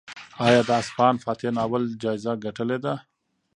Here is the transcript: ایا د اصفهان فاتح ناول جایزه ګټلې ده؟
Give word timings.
ایا 0.45 0.61
د 0.67 0.69
اصفهان 0.81 1.15
فاتح 1.23 1.49
ناول 1.57 1.83
جایزه 2.03 2.33
ګټلې 2.45 2.77
ده؟ 2.85 2.93